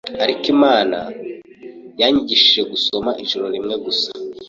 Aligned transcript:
ariko 0.23 0.43
Imana 0.55 0.99
yanyigishije 1.99 2.61
gusoma 2.71 3.11
ijoro 3.23 3.45
rimwe 3.55 3.75
gusa 3.85 4.09